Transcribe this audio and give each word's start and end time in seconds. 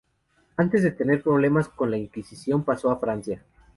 Antes 0.57 0.81
de 0.81 0.89
tener 0.89 1.21
problemas 1.21 1.69
con 1.69 1.91
la 1.91 1.97
Inquisición 1.99 2.63
pasó 2.63 2.89
a 2.89 2.97
Francia. 2.97 3.43